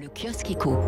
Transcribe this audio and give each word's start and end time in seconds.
Le 0.00 0.08
kiosque 0.08 0.50
éco. 0.50 0.78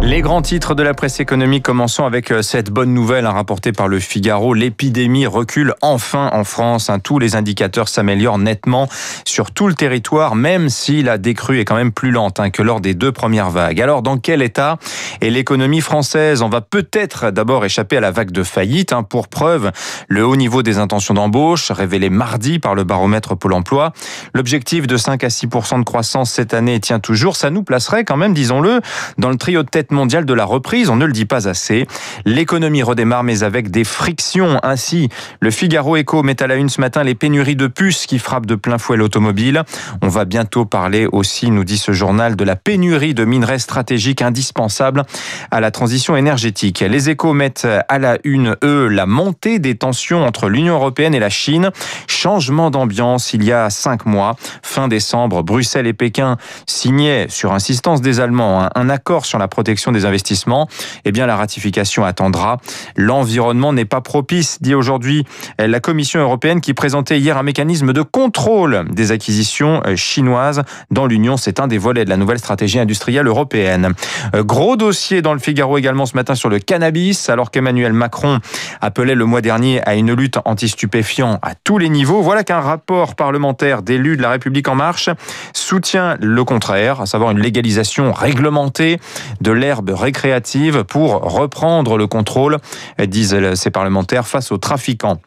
Les 0.00 0.20
grands 0.20 0.42
titres 0.42 0.76
de 0.76 0.84
la 0.84 0.94
presse 0.94 1.18
économique, 1.18 1.64
commençons 1.64 2.04
avec 2.04 2.30
euh, 2.30 2.42
cette 2.42 2.70
bonne 2.70 2.94
nouvelle 2.94 3.26
hein, 3.26 3.32
rapportée 3.32 3.72
par 3.72 3.88
le 3.88 3.98
Figaro. 3.98 4.54
L'épidémie 4.54 5.26
recule 5.26 5.74
enfin 5.82 6.30
en 6.32 6.44
France. 6.44 6.90
Hein. 6.90 7.00
Tous 7.00 7.18
les 7.18 7.34
indicateurs 7.34 7.88
s'améliorent 7.88 8.38
nettement 8.38 8.88
sur 9.24 9.50
tout 9.50 9.66
le 9.66 9.74
territoire, 9.74 10.36
même 10.36 10.68
si 10.68 11.02
la 11.02 11.18
décrue 11.18 11.58
est 11.58 11.64
quand 11.64 11.74
même 11.74 11.90
plus 11.90 12.12
lente 12.12 12.38
hein, 12.38 12.50
que 12.50 12.62
lors 12.62 12.80
des 12.80 12.94
deux 12.94 13.10
premières 13.10 13.50
vagues. 13.50 13.80
Alors, 13.80 14.02
dans 14.02 14.18
quel 14.18 14.42
état 14.42 14.78
est 15.20 15.30
l'économie 15.30 15.80
française? 15.80 16.42
On 16.42 16.48
va 16.48 16.60
peut-être 16.60 17.32
d'abord 17.32 17.64
échapper 17.64 17.96
à 17.96 18.00
la 18.00 18.12
vague 18.12 18.30
de 18.30 18.44
faillite. 18.44 18.94
Pour 19.08 19.26
preuve, 19.26 19.72
le 20.06 20.24
haut 20.24 20.36
niveau 20.36 20.62
des 20.62 20.78
intentions 20.78 21.14
d'embauche, 21.14 21.72
révélé 21.72 22.10
mardi 22.10 22.60
par 22.60 22.76
le 22.76 22.84
baromètre 22.84 23.36
Pôle 23.36 23.54
emploi. 23.54 23.92
L'objectif 24.34 24.86
de 24.86 24.96
5 24.96 25.24
à 25.24 25.30
6 25.30 25.46
de 25.48 25.82
croissance 25.82 26.30
cette 26.30 26.54
année 26.54 26.78
tient 26.78 27.00
toujours. 27.00 27.34
Ça 27.34 27.50
nous 27.50 27.64
placerait 27.64 28.03
quand 28.04 28.16
même, 28.16 28.34
disons-le, 28.34 28.80
dans 29.18 29.30
le 29.30 29.36
trio 29.36 29.62
de 29.62 29.68
tête 29.68 29.90
mondial 29.90 30.24
de 30.24 30.34
la 30.34 30.44
reprise. 30.44 30.90
On 30.90 30.96
ne 30.96 31.06
le 31.06 31.12
dit 31.12 31.24
pas 31.24 31.48
assez. 31.48 31.86
L'économie 32.24 32.82
redémarre, 32.82 33.24
mais 33.24 33.42
avec 33.42 33.70
des 33.70 33.84
frictions. 33.84 34.58
Ainsi, 34.62 35.08
le 35.40 35.50
Figaro 35.50 35.96
Echo 35.96 36.22
met 36.22 36.42
à 36.42 36.46
la 36.46 36.56
une 36.56 36.68
ce 36.68 36.80
matin 36.80 37.02
les 37.02 37.14
pénuries 37.14 37.56
de 37.56 37.66
puces 37.66 38.06
qui 38.06 38.18
frappent 38.18 38.46
de 38.46 38.54
plein 38.54 38.78
fouet 38.78 38.96
l'automobile. 38.96 39.62
On 40.02 40.08
va 40.08 40.24
bientôt 40.24 40.64
parler 40.64 41.06
aussi, 41.10 41.50
nous 41.50 41.64
dit 41.64 41.78
ce 41.78 41.92
journal, 41.92 42.36
de 42.36 42.44
la 42.44 42.56
pénurie 42.56 43.14
de 43.14 43.24
minerais 43.24 43.58
stratégiques 43.58 44.22
indispensables 44.22 45.02
à 45.50 45.60
la 45.60 45.70
transition 45.70 46.16
énergétique. 46.16 46.80
Les 46.80 47.10
échos 47.10 47.32
mettent 47.32 47.66
à 47.88 47.98
la 47.98 48.18
une, 48.24 48.56
eux, 48.64 48.88
la 48.88 49.06
montée 49.06 49.58
des 49.58 49.74
tensions 49.74 50.24
entre 50.24 50.48
l'Union 50.48 50.74
européenne 50.74 51.14
et 51.14 51.20
la 51.20 51.30
Chine. 51.30 51.70
Changement 52.06 52.70
d'ambiance 52.70 53.32
il 53.32 53.44
y 53.44 53.52
a 53.52 53.70
cinq 53.70 54.06
mois. 54.06 54.36
Fin 54.62 54.88
décembre, 54.88 55.42
Bruxelles 55.42 55.86
et 55.86 55.92
Pékin 55.92 56.36
signaient 56.66 57.26
sur 57.28 57.52
insistance 57.52 57.83
des 57.84 58.18
Allemands 58.18 58.68
un 58.74 58.88
accord 58.88 59.26
sur 59.26 59.38
la 59.38 59.46
protection 59.46 59.92
des 59.92 60.06
investissements, 60.06 60.68
eh 61.04 61.12
bien 61.12 61.26
la 61.26 61.36
ratification 61.36 62.04
attendra. 62.04 62.56
L'environnement 62.96 63.74
n'est 63.74 63.84
pas 63.84 64.00
propice, 64.00 64.58
dit 64.62 64.74
aujourd'hui 64.74 65.24
la 65.58 65.80
Commission 65.80 66.20
européenne 66.20 66.62
qui 66.62 66.72
présentait 66.72 67.18
hier 67.18 67.36
un 67.36 67.42
mécanisme 67.42 67.92
de 67.92 68.00
contrôle 68.00 68.86
des 68.90 69.12
acquisitions 69.12 69.82
euh, 69.86 69.96
chinoises 69.96 70.62
dans 70.90 71.06
l'Union. 71.06 71.36
C'est 71.36 71.60
un 71.60 71.66
des 71.66 71.76
volets 71.76 72.06
de 72.06 72.10
la 72.10 72.16
nouvelle 72.16 72.38
stratégie 72.38 72.78
industrielle 72.78 73.26
européenne. 73.26 73.92
Euh, 74.34 74.42
gros 74.42 74.76
dossier 74.76 75.20
dans 75.20 75.34
le 75.34 75.38
Figaro 75.38 75.76
également 75.76 76.06
ce 76.06 76.16
matin 76.16 76.34
sur 76.34 76.48
le 76.48 76.58
cannabis, 76.58 77.28
alors 77.28 77.50
qu'Emmanuel 77.50 77.92
Macron 77.92 78.40
appelait 78.80 79.14
le 79.14 79.26
mois 79.26 79.42
dernier 79.42 79.86
à 79.86 79.94
une 79.94 80.14
lutte 80.14 80.38
anti-stupéfiants 80.46 81.38
à 81.42 81.54
tous 81.54 81.76
les 81.76 81.90
niveaux. 81.90 82.22
Voilà 82.22 82.44
qu'un 82.44 82.60
rapport 82.60 83.14
parlementaire 83.14 83.82
d'élus 83.82 84.16
de 84.16 84.22
la 84.22 84.30
République 84.30 84.68
en 84.68 84.74
marche 84.74 85.10
soutient 85.52 86.16
le 86.20 86.44
contraire, 86.44 87.02
à 87.02 87.06
savoir 87.06 87.30
une 87.30 87.40
légalisation 87.40 87.73
réglementée 88.12 88.98
de 89.40 89.52
l'herbe 89.52 89.90
récréative 89.90 90.84
pour 90.84 91.12
reprendre 91.22 91.96
le 91.96 92.06
contrôle, 92.06 92.58
disent 92.98 93.54
ces 93.54 93.70
parlementaires, 93.70 94.26
face 94.26 94.52
aux 94.52 94.58
trafiquants. 94.58 95.20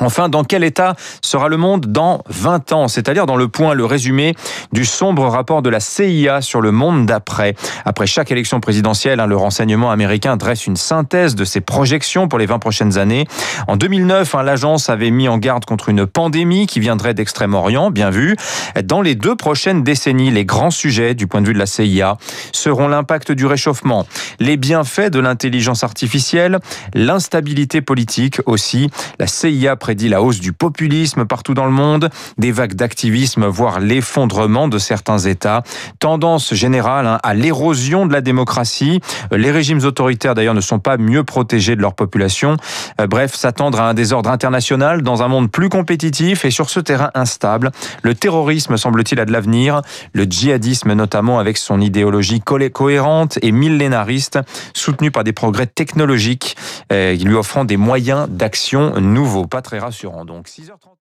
Enfin, 0.00 0.28
dans 0.28 0.44
quel 0.44 0.64
état 0.64 0.94
sera 1.22 1.48
le 1.48 1.56
monde 1.56 1.86
dans 1.86 2.22
20 2.28 2.72
ans? 2.72 2.88
C'est-à-dire 2.88 3.26
dans 3.26 3.36
le 3.36 3.48
point, 3.48 3.74
le 3.74 3.84
résumé 3.84 4.34
du 4.72 4.84
sombre 4.84 5.26
rapport 5.26 5.62
de 5.62 5.70
la 5.70 5.80
CIA 5.80 6.40
sur 6.40 6.60
le 6.60 6.72
monde 6.72 7.06
d'après. 7.06 7.54
Après 7.84 8.06
chaque 8.06 8.30
élection 8.30 8.60
présidentielle, 8.60 9.20
hein, 9.20 9.26
le 9.26 9.36
renseignement 9.36 9.90
américain 9.90 10.36
dresse 10.36 10.66
une 10.66 10.76
synthèse 10.76 11.34
de 11.34 11.44
ses 11.44 11.60
projections 11.60 12.28
pour 12.28 12.38
les 12.38 12.46
20 12.46 12.58
prochaines 12.58 12.98
années. 12.98 13.26
En 13.68 13.76
2009, 13.76 14.34
hein, 14.34 14.42
l'agence 14.42 14.88
avait 14.88 15.10
mis 15.10 15.28
en 15.28 15.38
garde 15.38 15.64
contre 15.64 15.88
une 15.90 16.06
pandémie 16.06 16.66
qui 16.66 16.80
viendrait 16.80 17.14
d'Extrême-Orient, 17.14 17.90
bien 17.90 18.10
vu. 18.10 18.36
Dans 18.84 19.02
les 19.02 19.14
deux 19.14 19.36
prochaines 19.36 19.82
décennies, 19.82 20.30
les 20.30 20.44
grands 20.44 20.70
sujets 20.70 21.14
du 21.14 21.26
point 21.26 21.42
de 21.42 21.46
vue 21.46 21.54
de 21.54 21.58
la 21.58 21.66
CIA 21.66 22.16
seront 22.52 22.88
l'impact 22.88 23.32
du 23.32 23.46
réchauffement, 23.46 24.06
les 24.38 24.56
bienfaits 24.56 25.10
de 25.10 25.20
l'intelligence 25.20 25.84
artificielle, 25.84 26.58
l'instabilité 26.94 27.80
politique 27.80 28.40
aussi. 28.46 28.90
La 29.18 29.26
CIA 29.26 29.76
prédit 29.90 30.08
la 30.08 30.22
hausse 30.22 30.38
du 30.38 30.52
populisme 30.52 31.24
partout 31.24 31.52
dans 31.52 31.64
le 31.64 31.72
monde, 31.72 32.10
des 32.38 32.52
vagues 32.52 32.74
d'activisme, 32.74 33.46
voire 33.46 33.80
l'effondrement 33.80 34.68
de 34.68 34.78
certains 34.78 35.18
États. 35.18 35.64
Tendance 35.98 36.54
générale 36.54 37.08
hein, 37.08 37.18
à 37.24 37.34
l'érosion 37.34 38.06
de 38.06 38.12
la 38.12 38.20
démocratie. 38.20 39.00
Les 39.32 39.50
régimes 39.50 39.84
autoritaires 39.84 40.36
d'ailleurs 40.36 40.54
ne 40.54 40.60
sont 40.60 40.78
pas 40.78 40.96
mieux 40.96 41.24
protégés 41.24 41.74
de 41.74 41.82
leur 41.82 41.94
population. 41.94 42.56
Euh, 43.00 43.08
bref, 43.08 43.34
s'attendre 43.34 43.80
à 43.80 43.88
un 43.88 43.94
désordre 43.94 44.30
international 44.30 45.02
dans 45.02 45.24
un 45.24 45.28
monde 45.28 45.50
plus 45.50 45.68
compétitif 45.68 46.44
et 46.44 46.52
sur 46.52 46.70
ce 46.70 46.78
terrain 46.78 47.10
instable. 47.14 47.72
Le 48.04 48.14
terrorisme 48.14 48.76
semble-t-il 48.76 49.18
a 49.18 49.24
de 49.24 49.32
l'avenir. 49.32 49.82
Le 50.12 50.22
djihadisme 50.22 50.92
notamment 50.92 51.40
avec 51.40 51.56
son 51.56 51.80
idéologie 51.80 52.40
cohérente 52.40 53.40
et 53.42 53.50
millénariste, 53.50 54.38
soutenue 54.72 55.10
par 55.10 55.24
des 55.24 55.32
progrès 55.32 55.66
technologiques, 55.66 56.56
euh, 56.56 56.69
lui 56.90 57.34
offrant 57.34 57.64
des 57.64 57.76
moyens 57.76 58.28
d'action 58.28 59.00
nouveaux. 59.00 59.46
Pas 59.46 59.62
très 59.62 59.78
rassurant 59.78 60.24
donc. 60.24 60.48
6h30. 60.48 61.00